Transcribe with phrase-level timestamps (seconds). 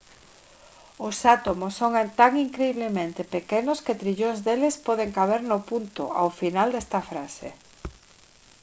[1.07, 6.67] os átomos son tan incriblemente pequenos que trillóns deles poden caber no punto ao final
[6.71, 7.49] desta frase